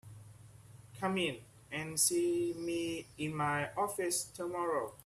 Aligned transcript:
Come 0.99 1.19
in 1.19 1.37
and 1.71 1.99
see 1.99 2.55
me 2.57 3.05
in 3.19 3.35
my 3.35 3.69
office 3.77 4.23
tomorrow. 4.23 4.95